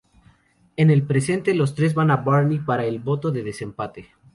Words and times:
En 0.77 0.89
el 0.89 1.03
presente, 1.05 1.53
los 1.53 1.75
tres 1.75 1.93
van 1.93 2.09
a 2.09 2.15
Barney 2.17 2.57
para 2.57 2.85
el 2.85 2.97
voto 2.97 3.29
de 3.29 3.43
desempate. 3.43 4.07